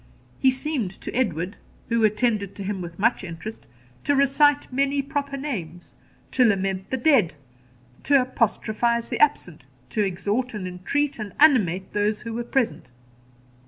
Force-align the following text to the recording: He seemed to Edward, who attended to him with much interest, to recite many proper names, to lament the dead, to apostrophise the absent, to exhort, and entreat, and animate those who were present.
He 0.39 0.49
seemed 0.49 0.89
to 1.01 1.13
Edward, 1.13 1.57
who 1.89 2.03
attended 2.03 2.55
to 2.55 2.63
him 2.63 2.81
with 2.81 2.97
much 2.97 3.23
interest, 3.23 3.67
to 4.03 4.15
recite 4.15 4.73
many 4.73 4.99
proper 5.03 5.37
names, 5.37 5.93
to 6.31 6.43
lament 6.43 6.89
the 6.89 6.97
dead, 6.97 7.35
to 8.05 8.19
apostrophise 8.19 9.09
the 9.09 9.19
absent, 9.19 9.63
to 9.91 10.01
exhort, 10.01 10.55
and 10.55 10.67
entreat, 10.67 11.19
and 11.19 11.33
animate 11.39 11.93
those 11.93 12.21
who 12.21 12.33
were 12.33 12.43
present. 12.43 12.89